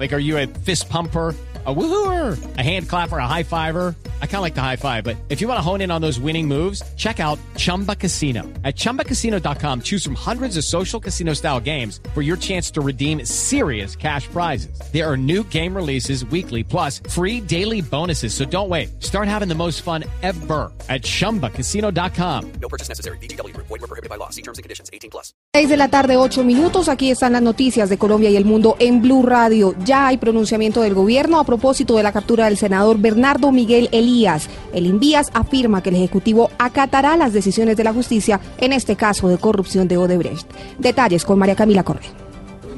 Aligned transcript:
Like, 0.00 0.14
are 0.14 0.18
you 0.18 0.38
a 0.38 0.46
fist 0.46 0.88
pumper? 0.88 1.36
a 1.66 1.74
woohooer, 1.74 2.56
a 2.56 2.62
hand 2.62 2.88
clapper, 2.88 3.18
a 3.18 3.26
high 3.26 3.42
fiver. 3.42 3.94
I 4.22 4.26
kind 4.26 4.36
of 4.36 4.42
like 4.42 4.54
the 4.54 4.62
high 4.62 4.76
five, 4.76 5.04
but 5.04 5.16
if 5.28 5.42
you 5.42 5.48
want 5.48 5.58
to 5.58 5.62
hone 5.62 5.82
in 5.82 5.90
on 5.90 6.00
those 6.00 6.18
winning 6.18 6.48
moves, 6.48 6.82
check 6.96 7.20
out 7.20 7.38
Chumba 7.56 7.94
Casino. 7.94 8.44
At 8.64 8.76
ChumbaCasino.com, 8.76 9.82
choose 9.82 10.02
from 10.02 10.14
hundreds 10.14 10.56
of 10.56 10.64
social 10.64 10.98
casino 10.98 11.34
style 11.34 11.60
games 11.60 12.00
for 12.14 12.22
your 12.22 12.38
chance 12.38 12.70
to 12.70 12.80
redeem 12.80 13.26
serious 13.26 13.94
cash 13.94 14.26
prizes. 14.28 14.80
There 14.90 15.06
are 15.06 15.18
new 15.18 15.44
game 15.44 15.76
releases 15.76 16.24
weekly, 16.24 16.64
plus 16.64 17.02
free 17.10 17.42
daily 17.42 17.82
bonuses. 17.82 18.32
So 18.32 18.46
don't 18.46 18.70
wait. 18.70 19.02
Start 19.02 19.28
having 19.28 19.48
the 19.48 19.54
most 19.54 19.82
fun 19.82 20.04
ever 20.22 20.72
at 20.88 21.02
ChumbaCasino.com. 21.02 22.52
No 22.52 22.68
purchase 22.70 22.88
necessary. 22.88 23.18
BGW. 23.18 23.54
Void 23.54 23.68
were 23.68 23.78
prohibited 23.80 24.08
by 24.08 24.16
law. 24.16 24.30
See 24.30 24.42
terms 24.42 24.56
and 24.56 24.62
conditions. 24.62 24.88
18 24.94 25.10
plus. 25.10 25.34
6 25.52 25.68
de 25.68 25.76
la 25.76 25.88
tarde, 25.88 26.16
8 26.16 26.42
minutos. 26.42 26.88
Aquí 26.88 27.10
están 27.10 27.32
las 27.32 27.42
noticias 27.42 27.90
de 27.90 27.98
Colombia 27.98 28.30
y 28.30 28.36
el 28.36 28.46
mundo 28.46 28.76
en 28.78 29.02
Blue 29.02 29.22
Radio. 29.22 29.74
Ya 29.90 30.06
hay 30.06 30.18
pronunciamiento 30.18 30.82
del 30.82 30.94
gobierno 30.94 31.40
a 31.40 31.44
propósito 31.44 31.96
de 31.96 32.04
la 32.04 32.12
captura 32.12 32.44
del 32.44 32.56
senador 32.56 32.96
Bernardo 32.98 33.50
Miguel 33.50 33.88
Elías. 33.90 34.48
El 34.72 34.86
Invías 34.86 35.30
afirma 35.34 35.82
que 35.82 35.88
el 35.88 35.96
Ejecutivo 35.96 36.48
acatará 36.60 37.16
las 37.16 37.32
decisiones 37.32 37.76
de 37.76 37.82
la 37.82 37.92
justicia 37.92 38.38
en 38.58 38.72
este 38.72 38.94
caso 38.94 39.26
de 39.26 39.38
corrupción 39.38 39.88
de 39.88 39.96
Odebrecht. 39.96 40.48
Detalles 40.78 41.24
con 41.24 41.40
María 41.40 41.56
Camila 41.56 41.82
Correa. 41.82 42.29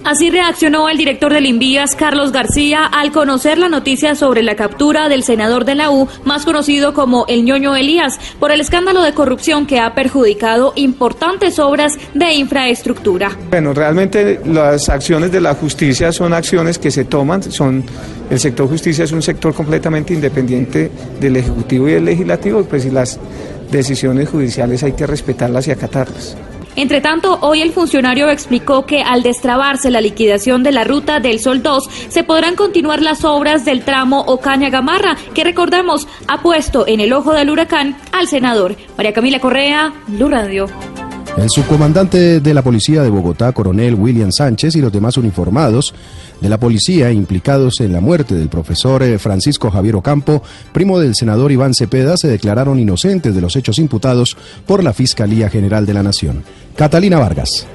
Así 0.05 0.31
reaccionó 0.31 0.89
el 0.89 0.99
director 0.99 1.33
del 1.33 1.47
Invías, 1.47 1.95
Carlos 1.95 2.33
García, 2.33 2.85
al 2.87 3.13
conocer 3.13 3.57
la 3.57 3.69
noticia 3.69 4.17
sobre 4.17 4.43
la 4.43 4.57
captura 4.57 5.09
del 5.09 5.23
senador 5.23 5.65
de 5.65 5.77
la 5.77 5.93
U, 5.93 6.09
más 6.25 6.45
conocido 6.45 6.93
como 6.93 7.25
el 7.29 7.45
ñoño 7.45 7.77
Elías, 7.77 8.19
por 8.41 8.51
el 8.51 8.61
escándalo 8.61 9.03
de 9.03 9.15
corrupción 9.15 9.65
que 9.65 9.79
ha 9.79 9.95
perjudicado 9.95 10.73
importantes 10.75 11.61
obras 11.61 11.93
de 12.15 12.35
infraestructura. 12.35 13.31
Bueno, 13.49 13.73
realmente 13.75 14.41
las 14.45 14.89
acciones 14.89 15.31
de 15.31 15.41
la 15.41 15.55
justicia 15.55 16.11
son 16.11 16.33
acciones 16.33 16.81
que 16.81 16.91
se 16.91 17.05
toman, 17.05 17.45
son 17.45 17.85
el 18.29 18.41
sector 18.41 18.69
justicia 18.69 19.05
es 19.05 19.13
un 19.13 19.23
sector 19.23 19.55
completamente 19.55 20.15
independiente 20.15 20.91
del 21.21 21.37
Ejecutivo 21.37 21.89
y 21.89 21.93
del 21.93 22.07
Legislativo, 22.07 22.65
pues 22.65 22.85
y 22.87 22.91
las 22.91 23.21
decisiones 23.71 24.29
judiciales 24.29 24.83
hay 24.83 24.93
que 24.93 25.07
respetarlas 25.07 25.69
y 25.69 25.71
acatarlas. 25.71 26.37
Entre 26.75 27.01
tanto, 27.01 27.39
hoy 27.43 27.61
el 27.61 27.73
funcionario 27.73 28.31
explicó 28.31 28.87
que 28.87 29.03
al 29.03 29.23
destrabarse 29.23 29.91
la 29.91 30.01
liquidación 30.01 30.63
de 30.63 30.73
la 30.73 30.85
ruta 30.85 31.21
del 31.21 31.39
Sol 31.39 31.63
2, 31.63 31.89
se 32.09 32.25
podrán 32.25 32.57
continuar 32.57 33.03
las 33.03 33.25
obras 33.25 33.65
del 33.65 33.85
tramo 33.85 34.25
Ocaña-Gamarra, 34.27 35.17
que 35.35 35.45
recordemos 35.45 36.09
ha 36.29 36.43
puesto 36.43 36.87
en 36.87 37.01
el 37.01 37.13
ojo 37.13 37.35
del 37.35 37.51
huracán 37.51 37.97
al 38.13 38.27
senador. 38.27 38.77
María 38.97 39.13
Camila 39.13 39.39
Correa, 39.39 39.93
Blue. 40.07 40.31
El 41.37 41.49
subcomandante 41.49 42.41
de 42.41 42.55
la 42.55 42.63
Policía 42.63 43.03
de 43.03 43.11
Bogotá, 43.11 43.53
coronel 43.53 43.95
William 43.95 44.31
Sánchez, 44.31 44.77
y 44.77 44.81
los 44.81 44.93
demás 44.93 45.17
uniformados 45.17 45.95
de 46.43 46.49
la 46.49 46.59
policía 46.59 47.13
implicados 47.13 47.81
en 47.81 47.93
la 47.93 48.01
muerte 48.01 48.35
del 48.35 48.49
profesor 48.49 49.03
eh, 49.03 49.19
Francisco 49.19 49.71
Javier 49.71 49.97
Ocampo, 49.97 50.43
primo 50.73 50.99
del 50.99 51.15
senador 51.15 51.53
Iván 51.53 51.73
Cepeda, 51.73 52.17
se 52.17 52.29
declararon 52.29 52.81
inocentes 52.81 53.35
de 53.35 53.41
los 53.41 53.55
hechos 53.55 53.79
imputados 53.79 54.37
por 54.67 54.83
la 54.83 54.93
Fiscalía 54.93 55.49
General 55.49 55.87
de 55.87 55.95
la 55.95 56.03
Nación. 56.03 56.43
Catalina 56.77 57.19
Vargas. 57.19 57.67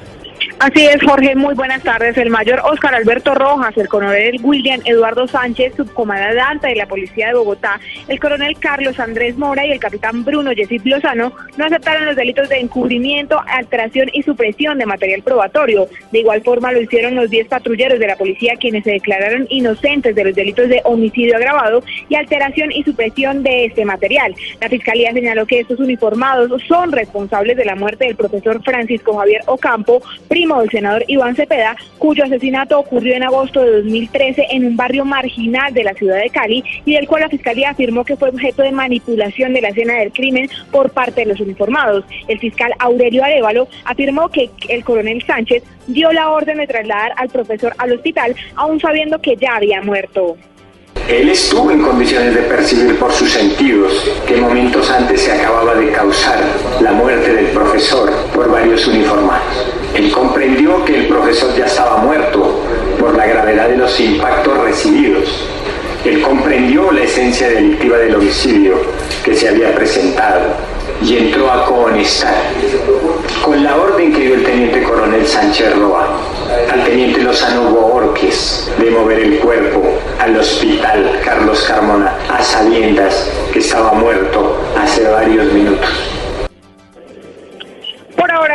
Así 0.60 0.84
es, 0.84 1.00
Jorge, 1.04 1.36
muy 1.36 1.54
buenas 1.54 1.84
tardes. 1.84 2.18
El 2.18 2.30
mayor 2.30 2.60
Óscar 2.64 2.92
Alberto 2.92 3.32
Rojas, 3.32 3.76
el 3.76 3.86
coronel 3.86 4.40
William 4.42 4.80
Eduardo 4.84 5.28
Sánchez, 5.28 5.74
subcomandante 5.76 6.66
de 6.66 6.74
la 6.74 6.86
Policía 6.86 7.28
de 7.28 7.34
Bogotá, 7.34 7.78
el 8.08 8.18
coronel 8.18 8.58
Carlos 8.58 8.98
Andrés 8.98 9.38
Mora 9.38 9.64
y 9.64 9.70
el 9.70 9.78
capitán 9.78 10.24
Bruno 10.24 10.50
Yesid 10.50 10.82
Lozano 10.84 11.32
no 11.56 11.64
aceptaron 11.64 12.06
los 12.06 12.16
delitos 12.16 12.48
de 12.48 12.58
encubrimiento, 12.58 13.40
alteración 13.46 14.08
y 14.12 14.24
supresión 14.24 14.78
de 14.78 14.86
material 14.86 15.22
probatorio. 15.22 15.86
De 16.10 16.18
igual 16.18 16.42
forma 16.42 16.72
lo 16.72 16.80
hicieron 16.80 17.14
los 17.14 17.30
10 17.30 17.46
patrulleros 17.46 18.00
de 18.00 18.08
la 18.08 18.16
policía 18.16 18.56
quienes 18.58 18.82
se 18.82 18.90
declararon 18.90 19.46
inocentes 19.50 20.16
de 20.16 20.24
los 20.24 20.34
delitos 20.34 20.68
de 20.68 20.80
homicidio 20.82 21.36
agravado 21.36 21.84
y 22.08 22.16
alteración 22.16 22.72
y 22.72 22.82
supresión 22.82 23.44
de 23.44 23.66
este 23.66 23.84
material. 23.84 24.34
La 24.60 24.68
Fiscalía 24.68 25.12
señaló 25.12 25.46
que 25.46 25.60
estos 25.60 25.78
uniformados 25.78 26.50
son 26.66 26.90
responsables 26.90 27.56
de 27.56 27.64
la 27.64 27.76
muerte 27.76 28.06
del 28.06 28.16
profesor 28.16 28.60
Francisco 28.64 29.16
Javier 29.16 29.42
Ocampo, 29.46 30.02
primo 30.26 30.47
del 30.56 30.70
senador 30.70 31.04
Iván 31.06 31.36
Cepeda, 31.36 31.76
cuyo 31.98 32.24
asesinato 32.24 32.78
ocurrió 32.78 33.14
en 33.14 33.22
agosto 33.22 33.60
de 33.60 33.82
2013 33.82 34.46
en 34.50 34.66
un 34.66 34.76
barrio 34.76 35.04
marginal 35.04 35.74
de 35.74 35.84
la 35.84 35.92
ciudad 35.92 36.16
de 36.16 36.30
Cali 36.30 36.64
y 36.84 36.94
del 36.94 37.06
cual 37.06 37.22
la 37.22 37.28
Fiscalía 37.28 37.70
afirmó 37.70 38.04
que 38.04 38.16
fue 38.16 38.30
objeto 38.30 38.62
de 38.62 38.72
manipulación 38.72 39.52
de 39.52 39.60
la 39.60 39.68
escena 39.68 39.94
del 39.94 40.12
crimen 40.12 40.48
por 40.70 40.90
parte 40.90 41.20
de 41.20 41.26
los 41.26 41.40
uniformados. 41.40 42.04
El 42.26 42.38
fiscal 42.38 42.72
Aurelio 42.78 43.22
Arevalo 43.22 43.68
afirmó 43.84 44.28
que 44.30 44.50
el 44.68 44.84
coronel 44.84 45.22
Sánchez 45.26 45.62
dio 45.86 46.12
la 46.12 46.30
orden 46.30 46.58
de 46.58 46.66
trasladar 46.66 47.12
al 47.16 47.28
profesor 47.28 47.74
al 47.78 47.92
hospital, 47.92 48.34
aún 48.56 48.80
sabiendo 48.80 49.20
que 49.20 49.36
ya 49.36 49.56
había 49.56 49.82
muerto. 49.82 50.36
Él 51.08 51.30
estuvo 51.30 51.70
en 51.70 51.80
condiciones 51.80 52.34
de 52.34 52.42
percibir 52.42 52.98
por 52.98 53.10
sus 53.12 53.30
sentidos 53.30 53.92
que 54.26 54.36
momentos 54.36 54.90
antes 54.90 55.22
se 55.22 55.32
acababa 55.32 55.74
de 55.74 55.90
causar 55.90 56.38
la 56.82 56.92
muerte 56.92 57.32
del 57.32 57.46
profesor 57.46 58.12
por 58.34 58.50
varios 58.50 58.86
uniformados. 58.86 59.77
Él 59.98 60.12
comprendió 60.12 60.84
que 60.84 60.96
el 60.96 61.06
profesor 61.08 61.52
ya 61.56 61.66
estaba 61.66 61.96
muerto 61.96 62.62
por 63.00 63.16
la 63.16 63.26
gravedad 63.26 63.68
de 63.68 63.78
los 63.78 63.98
impactos 63.98 64.56
recibidos. 64.58 65.24
Él 66.04 66.22
comprendió 66.22 66.92
la 66.92 67.00
esencia 67.00 67.48
delictiva 67.48 67.98
del 67.98 68.14
homicidio 68.14 68.76
que 69.24 69.34
se 69.34 69.48
había 69.48 69.74
presentado 69.74 70.54
y 71.02 71.16
entró 71.16 71.50
a 71.50 71.64
cohonestar 71.64 72.32
con 73.44 73.64
la 73.64 73.74
orden 73.74 74.12
que 74.12 74.20
dio 74.20 74.34
el 74.36 74.44
teniente 74.44 74.84
coronel 74.84 75.26
Sánchez 75.26 75.76
Roa 75.76 76.16
al 76.72 76.84
teniente 76.84 77.20
Lozano 77.20 77.64
Borges 77.64 78.70
de 78.78 78.92
mover 78.92 79.18
el 79.18 79.38
cuerpo 79.40 79.82
al 80.20 80.36
hospital 80.36 81.18
Carlos 81.24 81.64
Carmona 81.66 82.16
a 82.30 82.40
sabiendas 82.40 83.28
que 83.52 83.58
estaba 83.58 83.94
muerto 83.94 84.60
hace 84.80 85.08
varios 85.08 85.52
minutos. 85.52 86.17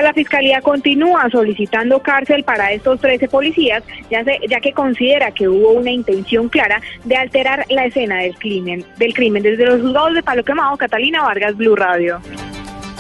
La 0.04 0.14
Fiscalía 0.14 0.62
continúa 0.62 1.30
solicitando 1.30 2.00
cárcel 2.02 2.44
para 2.44 2.74
estos 2.74 3.00
13 3.00 3.30
policías, 3.30 3.84
ya, 4.12 4.24
ya 4.50 4.60
que 4.60 4.74
considera 4.74 5.32
que 5.32 5.48
hubo 5.48 5.72
una 5.72 5.92
intención 5.92 6.50
clara 6.50 6.82
de 7.06 7.16
alterar 7.16 7.66
la 7.70 7.86
escena 7.86 8.18
del 8.20 8.36
crimen. 8.36 8.84
Del 8.98 9.14
crimen. 9.14 9.44
Desde 9.44 9.66
los 9.66 9.82
juzgados 9.82 10.14
de 10.14 10.24
Palo 10.24 10.44
Quemado, 10.44 10.76
Catalina 10.76 11.24
Vargas, 11.24 11.56
Blue 11.56 11.76
Radio. 11.76 12.20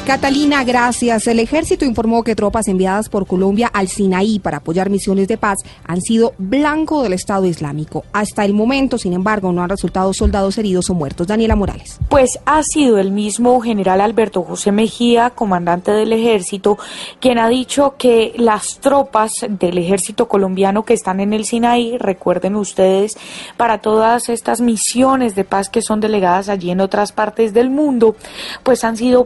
Catalina, 0.05 0.65
gracias. 0.65 1.27
El 1.27 1.39
ejército 1.39 1.85
informó 1.85 2.23
que 2.23 2.35
tropas 2.35 2.67
enviadas 2.67 3.07
por 3.07 3.25
Colombia 3.25 3.71
al 3.73 3.87
Sinaí 3.87 4.37
para 4.37 4.57
apoyar 4.57 4.89
misiones 4.89 5.29
de 5.29 5.37
paz 5.37 5.59
han 5.85 6.01
sido 6.01 6.33
blanco 6.37 7.03
del 7.03 7.13
Estado 7.13 7.45
Islámico. 7.45 8.03
Hasta 8.11 8.43
el 8.43 8.53
momento, 8.53 8.97
sin 8.97 9.13
embargo, 9.13 9.53
no 9.53 9.63
han 9.63 9.69
resultado 9.69 10.13
soldados 10.13 10.57
heridos 10.57 10.89
o 10.89 10.93
muertos. 10.93 11.27
Daniela 11.27 11.55
Morales. 11.55 11.99
Pues 12.09 12.37
ha 12.45 12.61
sido 12.63 12.99
el 12.99 13.11
mismo 13.11 13.61
general 13.61 14.01
Alberto 14.01 14.43
José 14.43 14.73
Mejía, 14.73 15.29
comandante 15.29 15.91
del 15.91 16.11
ejército, 16.11 16.77
quien 17.21 17.39
ha 17.39 17.47
dicho 17.47 17.95
que 17.97 18.33
las 18.35 18.79
tropas 18.79 19.31
del 19.47 19.77
ejército 19.77 20.27
colombiano 20.27 20.83
que 20.83 20.95
están 20.95 21.21
en 21.21 21.31
el 21.31 21.45
Sinaí, 21.45 21.97
recuerden 21.97 22.57
ustedes, 22.57 23.17
para 23.55 23.77
todas 23.77 24.27
estas 24.27 24.59
misiones 24.59 25.33
de 25.33 25.45
paz 25.45 25.69
que 25.69 25.81
son 25.81 26.01
delegadas 26.01 26.49
allí 26.49 26.71
en 26.71 26.81
otras 26.81 27.13
partes 27.13 27.53
del 27.53 27.69
mundo, 27.69 28.17
pues 28.63 28.83
han 28.83 28.97
sido 28.97 29.23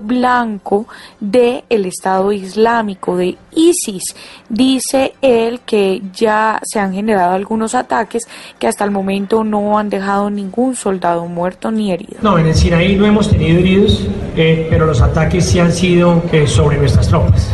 blancos 0.67 0.85
del 1.19 1.63
el 1.69 1.85
Estado 1.85 2.31
Islámico, 2.31 3.17
de 3.17 3.38
ISIS. 3.55 4.16
Dice 4.50 5.13
él 5.22 5.61
que 5.66 6.01
ya 6.13 6.59
se 6.63 6.79
han 6.79 6.94
generado 6.94 7.33
algunos 7.33 7.75
ataques 7.75 8.23
que 8.59 8.67
hasta 8.67 8.83
el 8.83 8.91
momento 8.91 9.44
no 9.44 9.78
han 9.78 9.89
dejado 9.89 10.29
ningún 10.29 10.75
soldado 10.75 11.25
muerto 11.25 11.72
ni 11.72 11.91
herido. 11.91 12.17
No, 12.22 12.38
en 12.38 12.47
el 12.47 12.55
Sinaí 12.55 12.95
no 12.95 13.05
hemos 13.05 13.29
tenido 13.29 13.59
heridos, 13.59 14.07
eh, 14.35 14.67
pero 14.69 14.85
los 14.85 15.01
ataques 15.01 15.45
sí 15.45 15.59
han 15.59 15.72
sido 15.72 16.22
eh, 16.31 16.47
sobre 16.47 16.78
nuestras 16.78 17.07
tropas. 17.07 17.49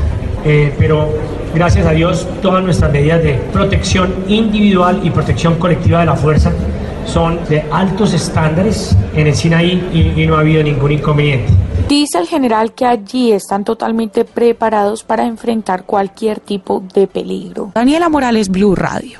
Eh, 0.45 0.73
pero 0.77 1.09
gracias 1.55 1.85
a 1.85 1.91
Dios 1.91 2.27
todas 2.41 2.63
nuestras 2.63 2.91
medidas 2.91 3.23
de 3.23 3.35
protección 3.53 4.13
individual 4.27 4.99
y 5.03 5.09
protección 5.09 5.55
colectiva 5.55 6.01
de 6.01 6.05
la 6.07 6.15
fuerza 6.15 6.51
son 7.05 7.39
de 7.49 7.63
altos 7.71 8.13
estándares 8.13 8.95
en 9.15 9.27
el 9.27 9.35
Sinaí 9.35 10.13
y, 10.15 10.25
no 10.25 10.35
ha 10.35 10.39
habido 10.39 10.63
ningún 10.63 10.91
inconveniente. 10.93 11.51
Dice 11.93 12.17
el 12.17 12.25
general 12.25 12.73
que 12.73 12.87
allí 12.87 13.33
están 13.33 13.63
totalmente 13.63 14.25
preparados 14.25 15.03
para 15.03 15.27
enfrentar 15.27 15.85
cualquier 15.85 16.39
tipo 16.39 16.83
de 16.91 17.05
peligro. 17.05 17.71
Daniela 17.75 18.09
Morales, 18.09 18.49
Blue 18.49 18.73
Radio. 18.73 19.19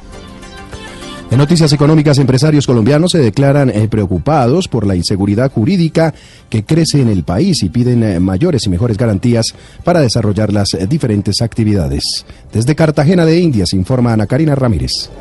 En 1.30 1.38
noticias 1.38 1.72
económicas, 1.72 2.18
empresarios 2.18 2.66
colombianos 2.66 3.12
se 3.12 3.20
declaran 3.20 3.70
eh, 3.70 3.88
preocupados 3.88 4.68
por 4.68 4.88
la 4.88 4.96
inseguridad 4.96 5.52
jurídica 5.52 6.16
que 6.50 6.66
crece 6.66 7.00
en 7.00 7.10
el 7.10 7.24
país 7.24 7.62
y 7.62 7.70
piden 7.70 8.02
eh, 8.02 8.20
mayores 8.20 8.66
y 8.66 8.72
mejores 8.72 8.98
garantías 8.98 9.54
para 9.84 10.00
desarrollar 10.02 10.52
las 10.52 10.74
eh, 10.74 10.88
diferentes 10.88 11.44
actividades. 11.44 12.26
Desde 12.52 12.74
Cartagena 12.74 13.24
de 13.24 13.40
Indias 13.40 13.74
informa 13.74 14.14
Ana 14.14 14.26
Karina 14.26 14.56
Ramírez. 14.56 15.12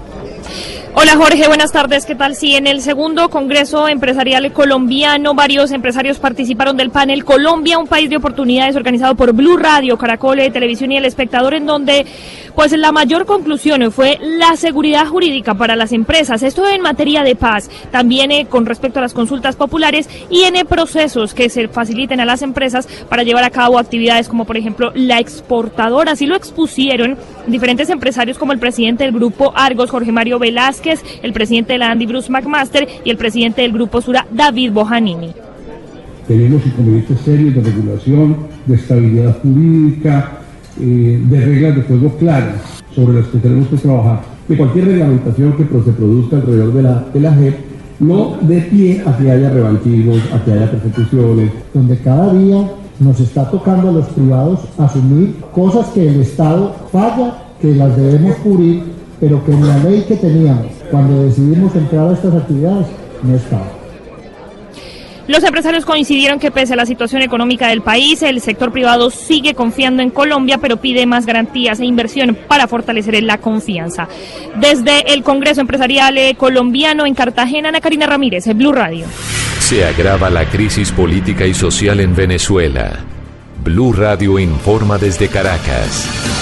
Hola 0.95 1.17
Jorge, 1.17 1.49
buenas 1.49 1.73
tardes. 1.73 2.05
¿Qué 2.05 2.15
tal? 2.15 2.37
Sí, 2.37 2.55
en 2.55 2.67
el 2.67 2.83
segundo 2.83 3.31
Congreso 3.31 3.89
Empresarial 3.89 4.53
Colombiano, 4.53 5.33
varios 5.33 5.71
empresarios 5.71 6.19
participaron 6.19 6.77
del 6.77 6.91
panel 6.91 7.25
Colombia, 7.25 7.79
un 7.79 7.87
país 7.87 8.11
de 8.11 8.19
oportunidades 8.19 8.77
organizado 8.77 9.15
por 9.15 9.33
Blue 9.33 9.57
Radio, 9.57 9.97
Caracol, 9.97 10.37
Televisión 10.53 10.93
y 10.93 10.99
El 10.99 11.07
Espectador, 11.07 11.55
en 11.55 11.65
donde 11.65 12.05
pues 12.55 12.73
la 12.73 12.93
mayor 12.93 13.25
conclusión 13.25 13.91
fue 13.91 14.19
la 14.21 14.55
seguridad 14.57 15.07
jurídica 15.07 15.55
para 15.55 15.77
las 15.77 15.93
empresas. 15.93 16.43
Esto 16.43 16.69
en 16.69 16.83
materia 16.83 17.23
de 17.23 17.37
paz, 17.37 17.71
también 17.91 18.31
eh, 18.31 18.47
con 18.47 18.67
respecto 18.67 18.99
a 18.99 19.03
las 19.03 19.15
consultas 19.15 19.57
populares 19.57 20.11
y 20.29 20.43
en 20.43 20.67
procesos 20.67 21.33
que 21.33 21.49
se 21.49 21.69
faciliten 21.69 22.21
a 22.21 22.27
las 22.27 22.43
empresas 22.43 22.87
para 23.09 23.23
llevar 23.23 23.45
a 23.45 23.51
cabo 23.51 23.79
actividades 23.79 24.29
como 24.29 24.45
por 24.45 24.59
ejemplo 24.59 24.93
la 24.95 25.19
exportadora. 25.21 26.13
Así 26.13 26.27
lo 26.27 26.37
expusieron 26.37 27.17
diferentes 27.47 27.89
empresarios 27.89 28.37
como 28.37 28.53
el 28.53 28.59
presidente 28.59 29.05
del 29.05 29.15
grupo 29.15 29.55
Argos, 29.57 29.91
Jorge 29.91 30.13
Mario 30.13 30.39
Velázquez, 30.39 30.82
el 31.23 31.33
presidente 31.33 31.75
de 31.75 31.79
la 31.79 31.91
Andy 31.91 32.07
Bruce 32.07 32.31
McMaster 32.31 32.89
y 33.05 33.11
el 33.11 33.17
presidente 33.17 33.63
del 33.63 33.73
Grupo 33.73 34.01
Sura, 34.01 34.27
David 34.31 34.73
Bojanini. 34.73 35.33
Tenemos 36.27 36.65
inconvenientes 36.67 37.21
serios 37.21 37.55
de 37.55 37.63
regulación, 37.63 38.37
de 38.67 38.75
estabilidad 38.75 39.41
jurídica, 39.43 40.39
eh, 40.81 41.21
de 41.23 41.41
reglas 41.41 41.77
de 41.77 41.83
juego 41.83 42.17
claras 42.17 42.57
sobre 42.95 43.21
las 43.21 43.29
que 43.29 43.39
tenemos 43.39 43.69
que 43.69 43.77
trabajar. 43.77 44.23
Que 44.49 44.57
cualquier 44.57 44.87
reglamentación 44.87 45.53
que 45.53 45.65
se 45.65 45.93
produzca 45.93 46.37
alrededor 46.37 46.73
de 46.75 46.83
la, 46.83 47.05
de 47.13 47.21
la 47.21 47.35
JEP 47.35 47.55
no 48.01 48.37
dé 48.43 48.61
pie 48.63 49.03
a 49.07 49.17
que 49.17 49.31
haya 49.31 49.51
revanchismos, 49.51 50.21
a 50.33 50.45
que 50.45 50.53
haya 50.53 50.71
persecuciones. 50.71 51.51
Donde 51.73 51.97
cada 51.99 52.33
día 52.35 52.69
nos 52.99 53.21
está 53.21 53.51
tocando 53.51 53.89
a 53.89 53.93
los 53.93 54.07
privados 54.09 54.61
asumir 54.79 55.37
cosas 55.55 55.89
que 55.89 56.09
el 56.09 56.21
Estado 56.23 56.75
falla, 56.91 57.35
que 57.61 57.75
las 57.75 57.97
debemos 57.97 58.37
cubrir, 58.37 58.83
pero 59.23 59.43
que 59.45 59.53
en 59.53 59.69
la 59.69 59.79
ley 59.79 60.05
que 60.09 60.17
teníamos 60.17 60.67
cuando 60.91 61.23
decidimos 61.23 61.73
entrar 61.77 62.09
a 62.09 62.13
estas 62.13 62.35
actividades 62.35 62.89
no 63.23 63.37
estaba. 63.37 63.71
Los 65.29 65.45
empresarios 65.45 65.85
coincidieron 65.85 66.41
que 66.41 66.51
pese 66.51 66.73
a 66.73 66.77
la 66.77 66.87
situación 66.87 67.23
económica 67.23 67.69
del 67.69 67.83
país, 67.83 68.21
el 68.23 68.41
sector 68.41 68.73
privado 68.73 69.11
sigue 69.11 69.55
confiando 69.55 70.03
en 70.03 70.11
Colombia, 70.11 70.59
pero 70.59 70.79
pide 70.79 71.07
más 71.07 71.25
garantías 71.25 71.79
e 71.79 71.85
inversión 71.85 72.37
para 72.49 72.67
fortalecer 72.67 73.23
la 73.23 73.39
confianza. 73.39 74.09
Desde 74.57 75.15
el 75.15 75.23
Congreso 75.23 75.61
Empresarial 75.61 76.19
Colombiano 76.37 77.07
en 77.07 77.15
Cartagena, 77.15 77.69
Ana 77.69 77.81
Karina 77.81 78.07
Ramírez, 78.07 78.45
Blue 78.57 78.73
Radio. 78.73 79.07
Se 79.61 79.85
agrava 79.85 80.31
la 80.31 80.47
crisis 80.47 80.91
política 80.91 81.47
y 81.47 81.55
social 81.55 82.01
en 82.01 82.17
Venezuela. 82.17 82.99
Blue 83.63 83.93
Radio 83.93 84.41
informa 84.41 84.99
desde 84.99 85.29
Caracas. 85.29 86.42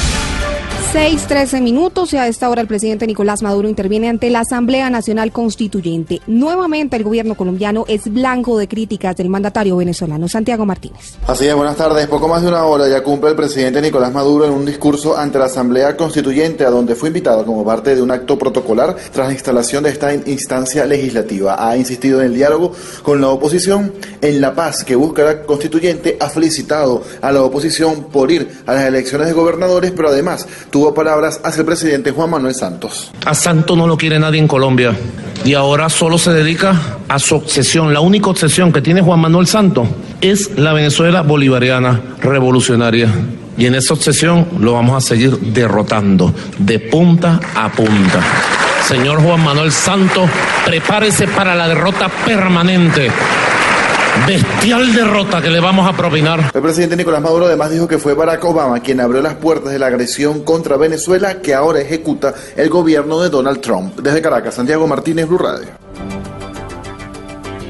6-13 0.93 1.63
minutos 1.63 2.13
y 2.15 2.17
a 2.17 2.27
esta 2.27 2.51
hora 2.51 2.63
el 2.63 2.67
presidente 2.67 3.07
Nicolás 3.07 3.45
Maduro 3.45 3.69
interviene 3.69 4.09
ante 4.09 4.29
la 4.29 4.41
Asamblea 4.41 4.91
Nacional 4.91 5.31
Constituyente. 5.31 6.21
Nuevamente 6.27 6.97
el 6.97 7.05
gobierno 7.05 7.37
colombiano 7.37 7.85
es 7.87 8.13
blanco 8.13 8.59
de 8.59 8.67
críticas 8.67 9.15
del 9.15 9.29
mandatario 9.29 9.77
venezolano 9.77 10.27
Santiago 10.27 10.67
Martínez. 10.67 11.15
Así 11.29 11.47
es, 11.47 11.55
buenas 11.55 11.77
tardes. 11.77 12.09
Poco 12.09 12.27
más 12.27 12.43
de 12.43 12.49
una 12.49 12.65
hora 12.65 12.89
ya 12.89 13.05
cumple 13.05 13.31
el 13.31 13.37
presidente 13.37 13.81
Nicolás 13.81 14.13
Maduro 14.13 14.47
en 14.47 14.51
un 14.51 14.67
discurso 14.67 15.17
ante 15.17 15.39
la 15.39 15.45
Asamblea 15.45 15.97
Constituyente 15.97 16.65
a 16.65 16.71
donde 16.71 16.97
fue 16.97 17.11
invitado 17.11 17.47
como 17.47 17.65
parte 17.65 17.95
de 17.95 18.03
un 18.03 18.11
acto 18.11 18.37
protocolar 18.37 18.97
tras 19.13 19.29
la 19.29 19.33
instalación 19.33 19.85
de 19.85 19.91
esta 19.91 20.13
instancia 20.13 20.87
legislativa. 20.87 21.69
Ha 21.69 21.77
insistido 21.77 22.19
en 22.19 22.27
el 22.27 22.35
diálogo 22.35 22.73
con 23.05 23.21
la 23.21 23.29
oposición, 23.29 23.93
en 24.21 24.41
la 24.41 24.57
paz 24.57 24.83
que 24.83 24.97
busca 24.97 25.23
la 25.23 25.43
constituyente, 25.43 26.17
ha 26.19 26.29
felicitado 26.29 27.05
a 27.23 27.31
la 27.31 27.45
oposición 27.45 28.07
por 28.11 28.33
ir 28.33 28.63
a 28.67 28.75
las 28.75 28.87
elecciones 28.87 29.29
de 29.29 29.35
gobernadores, 29.35 29.93
pero 29.93 30.09
además 30.09 30.49
tuvo 30.69 30.80
tuvo 30.81 30.95
palabras 30.95 31.43
hacia 31.45 31.61
el 31.61 31.67
presidente 31.67 32.11
Juan 32.11 32.31
Manuel 32.31 32.55
Santos. 32.55 33.13
A 33.27 33.35
Santos 33.35 33.77
no 33.77 33.87
lo 33.87 33.99
quiere 33.99 34.19
nadie 34.19 34.39
en 34.39 34.49
Colombia 34.49 34.97
y 35.45 35.53
ahora 35.53 35.91
solo 35.91 36.17
se 36.17 36.33
dedica 36.33 36.75
a 37.07 37.19
su 37.19 37.35
obsesión. 37.35 37.93
La 37.93 38.01
única 38.01 38.31
obsesión 38.31 38.73
que 38.73 38.81
tiene 38.81 39.03
Juan 39.03 39.21
Manuel 39.21 39.47
Santos 39.47 39.87
es 40.23 40.57
la 40.57 40.73
Venezuela 40.73 41.21
bolivariana 41.21 42.01
revolucionaria. 42.23 43.11
Y 43.59 43.67
en 43.67 43.75
esa 43.75 43.93
obsesión 43.93 44.49
lo 44.59 44.73
vamos 44.73 44.97
a 44.97 45.07
seguir 45.07 45.39
derrotando 45.39 46.33
de 46.57 46.79
punta 46.79 47.39
a 47.55 47.71
punta. 47.71 48.23
Señor 48.89 49.23
Juan 49.23 49.45
Manuel 49.45 49.73
Santos, 49.73 50.31
prepárese 50.65 51.29
para 51.29 51.55
la 51.55 51.69
derrota 51.69 52.09
permanente 52.25 53.11
bestial 54.27 54.93
derrota 54.95 55.41
que 55.43 55.51
le 55.51 55.61
vamos 55.61 55.89
a 55.89 55.97
propinar. 55.97 56.51
El 56.55 56.63
presidente 56.63 56.97
Nicolás 56.97 57.23
Maduro 57.23 57.47
además 57.47 57.71
dijo 57.71 57.87
que 57.89 57.99
fue 57.99 58.15
Barack 58.15 58.45
Obama 58.45 58.81
quien 58.81 59.01
abrió 59.01 59.23
las 59.23 59.35
puertas 59.35 59.73
de 59.73 59.79
la 59.79 59.87
agresión 59.87 60.45
contra 60.45 60.77
Venezuela 60.77 61.41
que 61.41 61.55
ahora 61.55 61.81
ejecuta 61.81 62.35
el 62.57 62.69
gobierno 62.69 63.21
de 63.21 63.31
Donald 63.31 63.61
Trump. 63.61 63.99
Desde 64.01 64.23
Caracas, 64.23 64.55
Santiago 64.55 64.87
Martínez, 64.87 65.27
Blue 65.27 65.39
Radio. 65.39 65.69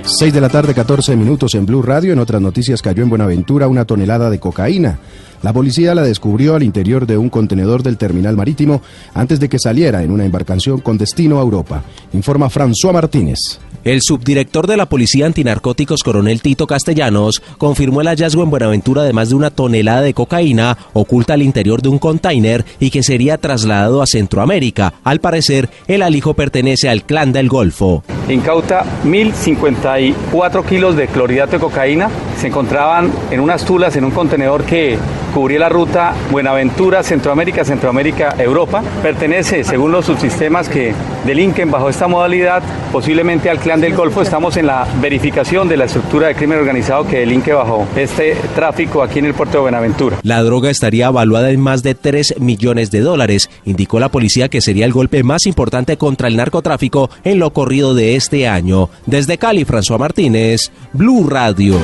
6 0.05 0.35
de 0.35 0.41
la 0.41 0.49
tarde, 0.49 0.75
14 0.75 1.15
minutos 1.15 1.55
en 1.55 1.67
Blue 1.67 1.83
Radio. 1.83 2.13
En 2.13 2.19
otras 2.19 2.43
noticias 2.43 2.83
cayó 2.83 3.03
en 3.03 3.11
Buenaventura 3.11 3.69
una 3.69 3.85
tonelada 3.85 4.29
de 4.29 4.41
cocaína. 4.41 4.99
La 5.43 5.53
policía 5.53 5.95
la 5.95 6.03
descubrió 6.03 6.55
al 6.55 6.63
interior 6.63 7.07
de 7.07 7.17
un 7.17 7.31
contenedor 7.31 7.83
del 7.83 7.97
terminal 7.97 8.37
marítimo 8.37 8.83
antes 9.15 9.41
de 9.41 9.49
que 9.49 9.59
saliera 9.59 10.03
en 10.03 10.11
una 10.11 10.25
embarcación 10.25 10.81
con 10.81 10.99
destino 10.99 11.39
a 11.39 11.43
Europa. 11.43 11.83
Informa 12.13 12.51
François 12.51 12.93
Martínez. 12.93 13.59
El 13.83 14.03
subdirector 14.03 14.67
de 14.67 14.77
la 14.77 14.87
Policía 14.87 15.25
Antinarcóticos, 15.25 16.03
coronel 16.03 16.43
Tito 16.43 16.67
Castellanos, 16.67 17.43
confirmó 17.57 18.03
el 18.03 18.09
hallazgo 18.09 18.43
en 18.43 18.51
Buenaventura 18.51 19.05
de 19.05 19.15
más 19.15 19.31
de 19.31 19.37
una 19.37 19.51
tonelada 19.51 20.03
de 20.03 20.13
cocaína 20.13 20.77
oculta 20.93 21.33
al 21.33 21.43
interior 21.43 21.81
de 21.81 21.89
un 21.89 21.99
container 21.99 22.65
y 22.79 22.91
que 22.91 23.03
sería 23.03 23.39
trasladado 23.39 24.03
a 24.03 24.07
Centroamérica. 24.07 24.93
Al 25.03 25.21
parecer, 25.21 25.71
el 25.89 26.03
alijo 26.03 26.35
pertenece 26.35 26.91
al 26.91 27.05
clan 27.05 27.33
del 27.33 27.49
Golfo. 27.49 28.05
Incauta 28.29 28.85
1.054 29.05 30.65
kilos 30.67 30.95
de 30.95 31.09
clorhidrato 31.09 31.53
de 31.53 31.61
cocaína. 31.61 32.11
Se 32.39 32.49
encontraban 32.49 33.11
en 33.31 33.41
unas 33.41 33.65
tulas 33.65 33.97
en 33.97 34.05
un 34.05 34.11
contenedor 34.11 34.65
que 34.65 34.99
cubría 35.31 35.61
la 35.61 35.69
ruta 35.69 36.15
Buenaventura, 36.31 37.03
Centroamérica, 37.03 37.65
Centroamérica, 37.65 38.35
Europa. 38.39 38.83
Pertenece, 39.03 39.65
según 39.65 39.93
los 39.93 40.07
subsistemas 40.07 40.69
que 40.69 40.95
delinquen 41.25 41.71
bajo 41.71 41.89
esta 41.89 42.09
modalidad, 42.09 42.63
posiblemente 42.93 43.51
al 43.51 43.59
clan 43.59 43.81
del 43.81 43.95
Golfo. 43.95 44.23
Estamos 44.23 44.57
en 44.57 44.67
la 44.67 44.87
verificación 45.01 45.69
de 45.69 45.77
la 45.77 45.85
estructura 45.85 46.29
de 46.29 46.35
crimen 46.35 46.59
organizado 46.59 47.07
que 47.07 47.21
delinque 47.21 47.53
bajo 47.53 47.87
este 47.97 48.37
tráfico 48.55 49.03
aquí 49.03 49.19
en 49.19 49.27
el 49.27 49.35
puerto 49.35 49.59
de 49.59 49.63
Buenaventura. 49.63 50.19
La 50.23 50.43
droga 50.43 50.71
estaría 50.71 51.07
evaluada 51.07 51.51
en 51.51 51.61
más 51.61 51.83
de 51.83 51.95
3 51.95 52.37
millones 52.41 52.91
de 52.91 53.01
dólares. 53.01 53.51
Indicó 53.65 54.01
la 54.01 54.09
policía 54.11 54.49
que 54.49 54.61
sería 54.61 54.85
el 54.85 54.93
golpe 54.93 55.23
más 55.23 55.47
importante 55.47 55.97
contra 55.97 56.29
el 56.29 56.37
narcotráfico 56.37 57.11
en 57.25 57.39
lo 57.39 57.53
corrido 57.53 57.95
de 57.95 58.17
este 58.17 58.49
año. 58.49 58.91
Desde 59.07 59.39
Cali, 59.39 59.65
François 59.65 59.99
Martínez, 59.99 60.71
Blue 60.93 61.29
Radio. 61.29 61.77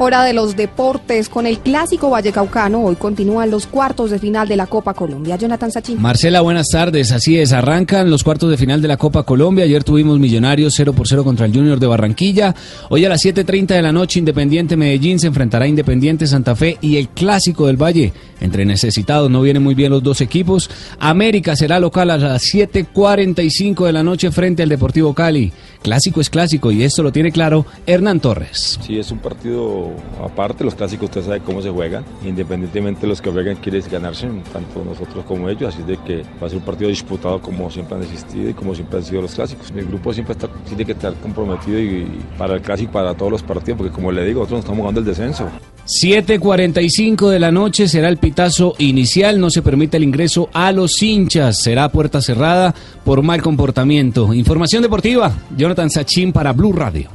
Hora 0.00 0.22
de 0.22 0.32
los 0.32 0.54
deportes 0.54 1.28
con 1.28 1.44
el 1.44 1.58
clásico 1.58 2.08
Vallecaucano. 2.08 2.84
Hoy 2.84 2.94
continúan 2.94 3.50
los 3.50 3.66
cuartos 3.66 4.12
de 4.12 4.20
final 4.20 4.46
de 4.46 4.54
la 4.54 4.68
Copa 4.68 4.94
Colombia. 4.94 5.34
Jonathan 5.34 5.72
Sachin. 5.72 6.00
Marcela, 6.00 6.40
buenas 6.40 6.68
tardes. 6.68 7.10
Así 7.10 7.36
es, 7.36 7.52
arrancan 7.52 8.08
los 8.08 8.22
cuartos 8.22 8.48
de 8.48 8.56
final 8.56 8.80
de 8.80 8.86
la 8.86 8.96
Copa 8.96 9.24
Colombia. 9.24 9.64
Ayer 9.64 9.82
tuvimos 9.82 10.20
Millonarios 10.20 10.74
0 10.76 10.92
por 10.92 11.08
0 11.08 11.24
contra 11.24 11.46
el 11.46 11.52
Junior 11.52 11.80
de 11.80 11.88
Barranquilla. 11.88 12.54
Hoy 12.90 13.04
a 13.06 13.08
las 13.08 13.24
7.30 13.24 13.66
de 13.66 13.82
la 13.82 13.90
noche 13.90 14.20
Independiente 14.20 14.76
Medellín 14.76 15.18
se 15.18 15.26
enfrentará 15.26 15.64
a 15.64 15.68
Independiente 15.68 16.28
Santa 16.28 16.54
Fe 16.54 16.78
y 16.80 16.96
el 16.96 17.08
clásico 17.08 17.66
del 17.66 17.76
Valle. 17.76 18.12
Entre 18.40 18.64
necesitados 18.64 19.30
no 19.30 19.42
vienen 19.42 19.62
muy 19.62 19.74
bien 19.74 19.90
los 19.90 20.02
dos 20.02 20.20
equipos. 20.20 20.70
América 20.98 21.56
será 21.56 21.80
local 21.80 22.10
a 22.10 22.16
las 22.16 22.42
7.45 22.54 23.86
de 23.86 23.92
la 23.92 24.02
noche 24.02 24.30
frente 24.30 24.62
al 24.62 24.68
Deportivo 24.68 25.14
Cali. 25.14 25.52
Clásico 25.82 26.20
es 26.20 26.30
clásico 26.30 26.70
y 26.70 26.82
esto 26.82 27.02
lo 27.02 27.12
tiene 27.12 27.32
claro 27.32 27.66
Hernán 27.86 28.20
Torres. 28.20 28.78
Sí, 28.82 28.98
es 28.98 29.10
un 29.10 29.18
partido 29.18 29.90
aparte, 30.22 30.64
los 30.64 30.74
clásicos 30.74 31.08
usted 31.08 31.24
sabe 31.24 31.40
cómo 31.40 31.62
se 31.62 31.70
juegan, 31.70 32.04
independientemente 32.24 33.02
de 33.02 33.08
los 33.08 33.20
que 33.20 33.30
juegan 33.30 33.56
quieren 33.56 33.82
ganarse, 33.90 34.28
tanto 34.52 34.84
nosotros 34.84 35.24
como 35.24 35.48
ellos, 35.48 35.74
así 35.74 35.82
de 35.82 35.96
que 35.98 36.22
va 36.42 36.46
a 36.46 36.50
ser 36.50 36.58
un 36.58 36.64
partido 36.64 36.90
disputado 36.90 37.40
como 37.40 37.70
siempre 37.70 37.96
han 37.96 38.02
existido 38.02 38.50
y 38.50 38.54
como 38.54 38.74
siempre 38.74 38.98
han 38.98 39.04
sido 39.04 39.22
los 39.22 39.34
clásicos. 39.34 39.72
Mi 39.72 39.82
grupo 39.82 40.12
siempre 40.12 40.36
tiene 40.66 40.84
que 40.84 40.92
estar 40.92 41.14
comprometido 41.14 41.78
y, 41.78 42.06
para 42.36 42.54
el 42.54 42.62
clásico, 42.62 42.92
para 42.92 43.14
todos 43.14 43.32
los 43.32 43.42
partidos, 43.42 43.78
porque 43.78 43.92
como 43.92 44.12
le 44.12 44.24
digo, 44.24 44.40
nosotros 44.40 44.60
estamos 44.60 44.80
jugando 44.80 45.00
el 45.00 45.06
descenso. 45.06 45.48
7.45 45.88 47.30
de 47.30 47.40
la 47.40 47.50
noche 47.50 47.88
será 47.88 48.10
el 48.10 48.18
pitazo 48.18 48.74
inicial, 48.76 49.40
no 49.40 49.48
se 49.48 49.62
permite 49.62 49.96
el 49.96 50.02
ingreso 50.02 50.50
a 50.52 50.70
los 50.70 51.02
hinchas, 51.02 51.62
será 51.62 51.88
puerta 51.88 52.20
cerrada 52.20 52.74
por 53.04 53.22
mal 53.22 53.40
comportamiento. 53.40 54.34
Información 54.34 54.82
deportiva, 54.82 55.32
Jonathan 55.56 55.88
Sachin 55.88 56.30
para 56.30 56.52
Blue 56.52 56.74
Radio. 56.74 57.08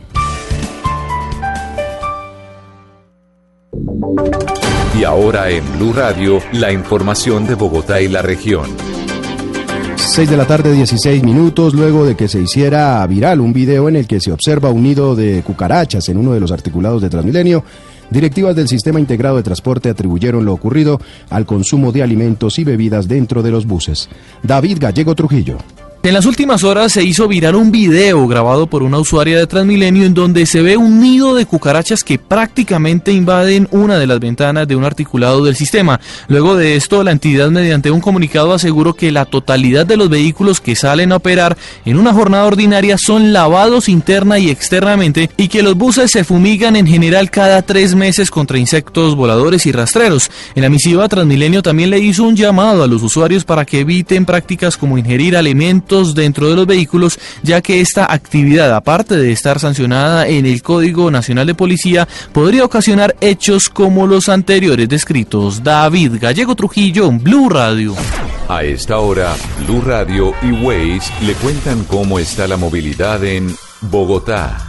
Y 4.99 5.03
ahora 5.03 5.51
en 5.51 5.63
Blue 5.77 5.93
Radio, 5.93 6.39
la 6.53 6.71
información 6.71 7.45
de 7.45 7.53
Bogotá 7.53 8.01
y 8.01 8.07
la 8.07 8.23
región. 8.23 8.65
6 9.97 10.29
de 10.31 10.37
la 10.37 10.45
tarde, 10.45 10.73
16 10.73 11.23
minutos, 11.23 11.75
luego 11.75 12.05
de 12.05 12.15
que 12.15 12.27
se 12.27 12.41
hiciera 12.41 13.05
viral 13.05 13.39
un 13.39 13.53
video 13.53 13.87
en 13.87 13.97
el 13.97 14.07
que 14.07 14.19
se 14.19 14.31
observa 14.31 14.71
un 14.71 14.81
nido 14.81 15.15
de 15.15 15.43
cucarachas 15.43 16.09
en 16.09 16.17
uno 16.17 16.33
de 16.33 16.39
los 16.39 16.51
articulados 16.51 17.03
de 17.03 17.09
Transmilenio, 17.09 17.63
Directivas 18.09 18.55
del 18.55 18.67
Sistema 18.67 18.99
Integrado 18.99 19.37
de 19.37 19.43
Transporte 19.43 19.89
atribuyeron 19.89 20.45
lo 20.45 20.53
ocurrido 20.53 20.99
al 21.29 21.45
consumo 21.45 21.91
de 21.91 22.03
alimentos 22.03 22.59
y 22.59 22.63
bebidas 22.63 23.07
dentro 23.07 23.43
de 23.43 23.51
los 23.51 23.65
buses. 23.65 24.09
David 24.43 24.77
Gallego 24.79 25.15
Trujillo. 25.15 25.57
En 26.05 26.13
las 26.13 26.25
últimas 26.25 26.65
horas 26.65 26.91
se 26.91 27.01
hizo 27.01 27.29
viral 27.29 27.55
un 27.55 27.71
video 27.71 28.27
grabado 28.27 28.67
por 28.67 28.83
una 28.83 28.99
usuaria 28.99 29.37
de 29.37 29.47
Transmilenio 29.47 30.05
en 30.05 30.13
donde 30.13 30.45
se 30.45 30.61
ve 30.61 30.75
un 30.75 30.99
nido 30.99 31.33
de 31.33 31.45
cucarachas 31.45 32.03
que 32.03 32.19
prácticamente 32.19 33.13
invaden 33.13 33.69
una 33.71 33.97
de 33.97 34.05
las 34.05 34.19
ventanas 34.19 34.67
de 34.67 34.75
un 34.75 34.83
articulado 34.83 35.45
del 35.45 35.55
sistema. 35.55 36.01
Luego 36.27 36.57
de 36.57 36.75
esto, 36.75 37.05
la 37.05 37.11
entidad 37.11 37.51
mediante 37.51 37.89
un 37.89 38.01
comunicado 38.01 38.51
aseguró 38.51 38.95
que 38.95 39.13
la 39.13 39.23
totalidad 39.23 39.85
de 39.85 39.95
los 39.95 40.09
vehículos 40.09 40.59
que 40.59 40.75
salen 40.75 41.13
a 41.13 41.15
operar 41.15 41.57
en 41.85 41.97
una 41.97 42.11
jornada 42.11 42.43
ordinaria 42.47 42.97
son 42.97 43.31
lavados 43.31 43.87
interna 43.87 44.39
y 44.39 44.49
externamente 44.49 45.29
y 45.37 45.47
que 45.47 45.63
los 45.63 45.75
buses 45.75 46.11
se 46.11 46.25
fumigan 46.25 46.75
en 46.75 46.85
general 46.85 47.31
cada 47.31 47.61
tres 47.61 47.95
meses 47.95 48.29
contra 48.29 48.57
insectos 48.57 49.15
voladores 49.15 49.65
y 49.67 49.71
rastreros. 49.71 50.29
En 50.53 50.63
la 50.63 50.69
misiva, 50.69 51.07
Transmilenio 51.07 51.63
también 51.63 51.91
le 51.91 51.99
hizo 51.99 52.25
un 52.25 52.35
llamado 52.35 52.83
a 52.83 52.87
los 52.87 53.01
usuarios 53.03 53.45
para 53.45 53.63
que 53.63 53.79
eviten 53.79 54.25
prácticas 54.25 54.75
como 54.75 54.97
ingerir 54.97 55.37
alimentos 55.37 55.92
dentro 56.15 56.49
de 56.49 56.55
los 56.55 56.65
vehículos, 56.65 57.19
ya 57.43 57.61
que 57.61 57.81
esta 57.81 58.11
actividad, 58.11 58.73
aparte 58.75 59.15
de 59.15 59.31
estar 59.31 59.59
sancionada 59.59 60.27
en 60.27 60.45
el 60.45 60.63
Código 60.63 61.11
Nacional 61.11 61.45
de 61.45 61.53
Policía, 61.53 62.07
podría 62.31 62.65
ocasionar 62.65 63.15
hechos 63.21 63.69
como 63.69 64.07
los 64.07 64.27
anteriores 64.27 64.89
descritos. 64.89 65.63
David 65.63 66.13
Gallego 66.19 66.55
Trujillo, 66.55 67.11
Blue 67.11 67.49
Radio. 67.49 67.93
A 68.49 68.63
esta 68.63 68.97
hora, 68.99 69.35
Blue 69.65 69.81
Radio 69.81 70.33
y 70.41 70.51
Waze 70.51 71.13
le 71.21 71.33
cuentan 71.35 71.83
cómo 71.83 72.17
está 72.17 72.47
la 72.47 72.57
movilidad 72.57 73.23
en 73.23 73.55
Bogotá. 73.81 74.67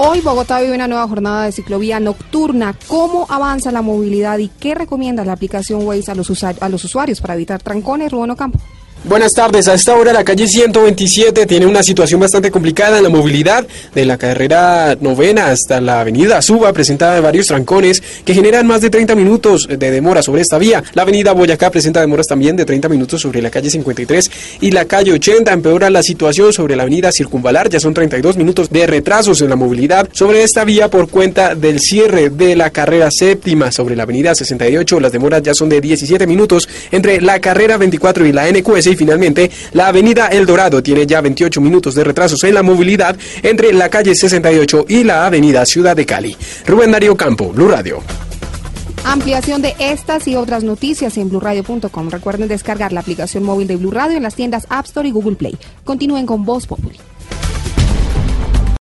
Hoy 0.00 0.20
Bogotá 0.20 0.60
vive 0.60 0.76
una 0.76 0.86
nueva 0.86 1.08
jornada 1.08 1.46
de 1.46 1.52
ciclovía 1.52 1.98
nocturna. 1.98 2.72
¿Cómo 2.86 3.26
avanza 3.28 3.72
la 3.72 3.82
movilidad 3.82 4.38
y 4.38 4.46
qué 4.46 4.76
recomienda 4.76 5.24
la 5.24 5.32
aplicación 5.32 5.84
Waze 5.84 6.12
a 6.12 6.14
los, 6.14 6.44
a 6.44 6.68
los 6.68 6.84
usuarios 6.84 7.20
para 7.20 7.34
evitar 7.34 7.60
trancones? 7.60 8.12
Rubén 8.12 8.30
Ocampo. 8.30 8.60
Buenas 9.04 9.32
tardes. 9.32 9.68
A 9.68 9.74
esta 9.74 9.94
hora 9.94 10.12
la 10.12 10.24
calle 10.24 10.48
127 10.48 11.46
tiene 11.46 11.66
una 11.66 11.84
situación 11.84 12.20
bastante 12.20 12.50
complicada 12.50 12.98
en 12.98 13.04
la 13.04 13.08
movilidad 13.08 13.64
de 13.94 14.04
la 14.04 14.18
carrera 14.18 14.96
novena 15.00 15.46
hasta 15.46 15.80
la 15.80 16.00
avenida 16.00 16.42
Suba, 16.42 16.72
presentada 16.72 17.20
varios 17.20 17.46
trancones 17.46 18.02
que 18.24 18.34
generan 18.34 18.66
más 18.66 18.80
de 18.80 18.90
30 18.90 19.14
minutos 19.14 19.68
de 19.68 19.90
demora 19.92 20.20
sobre 20.20 20.42
esta 20.42 20.58
vía. 20.58 20.82
La 20.94 21.02
avenida 21.02 21.32
Boyacá 21.32 21.70
presenta 21.70 22.00
demoras 22.00 22.26
también 22.26 22.56
de 22.56 22.64
30 22.64 22.88
minutos 22.88 23.22
sobre 23.22 23.40
la 23.40 23.50
calle 23.50 23.70
53 23.70 24.30
y 24.62 24.72
la 24.72 24.84
calle 24.84 25.12
80 25.12 25.52
empeora 25.52 25.90
la 25.90 26.02
situación 26.02 26.52
sobre 26.52 26.74
la 26.74 26.82
avenida 26.82 27.12
Circunvalar. 27.12 27.70
Ya 27.70 27.78
son 27.78 27.94
32 27.94 28.36
minutos 28.36 28.68
de 28.68 28.86
retrasos 28.88 29.40
en 29.40 29.48
la 29.48 29.56
movilidad 29.56 30.08
sobre 30.12 30.42
esta 30.42 30.64
vía 30.64 30.90
por 30.90 31.08
cuenta 31.08 31.54
del 31.54 31.78
cierre 31.78 32.30
de 32.30 32.56
la 32.56 32.70
carrera 32.70 33.10
séptima 33.12 33.70
sobre 33.70 33.94
la 33.94 34.02
avenida 34.02 34.34
68. 34.34 34.98
Las 34.98 35.12
demoras 35.12 35.42
ya 35.42 35.54
son 35.54 35.68
de 35.68 35.80
17 35.80 36.26
minutos 36.26 36.68
entre 36.90 37.20
la 37.20 37.38
carrera 37.40 37.76
24 37.76 38.26
y 38.26 38.32
la 38.32 38.50
NQS 38.50 38.87
y 38.90 38.96
finalmente 38.96 39.50
la 39.72 39.88
avenida 39.88 40.28
El 40.28 40.46
Dorado 40.46 40.82
tiene 40.82 41.06
ya 41.06 41.20
28 41.20 41.60
minutos 41.60 41.94
de 41.94 42.04
retrasos 42.04 42.42
en 42.44 42.54
la 42.54 42.62
movilidad 42.62 43.16
entre 43.42 43.72
la 43.72 43.88
calle 43.88 44.14
68 44.14 44.86
y 44.88 45.04
la 45.04 45.26
avenida 45.26 45.64
Ciudad 45.66 45.96
de 45.96 46.06
Cali. 46.06 46.36
Rubén 46.66 46.92
Darío 46.92 47.16
Campo, 47.16 47.50
Blue 47.50 47.68
Radio. 47.68 48.02
Ampliación 49.04 49.62
de 49.62 49.74
estas 49.78 50.28
y 50.28 50.36
otras 50.36 50.64
noticias 50.64 51.16
en 51.16 51.30
blurradio.com. 51.30 52.10
Recuerden 52.10 52.48
descargar 52.48 52.92
la 52.92 53.00
aplicación 53.00 53.42
móvil 53.42 53.66
de 53.66 53.76
Blue 53.76 53.90
Radio 53.90 54.16
en 54.16 54.22
las 54.22 54.34
tiendas 54.34 54.66
App 54.68 54.84
Store 54.84 55.08
y 55.08 55.12
Google 55.12 55.36
Play. 55.36 55.56
Continúen 55.84 56.26
con 56.26 56.44
Voz 56.44 56.66
Populi. 56.66 56.98